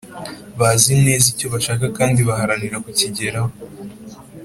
[0.59, 3.51] Bazi neza icyo bashaka kandi baharanira kukigeraho